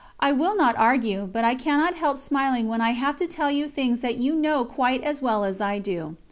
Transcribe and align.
I 0.19 0.31
will 0.31 0.55
not 0.57 0.75
argue, 0.77 1.27
but 1.31 1.45
I 1.45 1.53
cannot 1.53 1.93
help 1.95 2.17
smiling 2.17 2.67
when 2.67 2.81
I 2.81 2.93
have 2.93 3.17
to 3.17 3.27
tell 3.27 3.51
you 3.51 3.67
things 3.67 4.01
that 4.01 4.17
you 4.17 4.33
know 4.33 4.65
quite 4.65 5.03
as 5.03 5.21
well 5.21 5.43
as 5.43 5.61
I 5.61 5.77
do. 5.77 6.15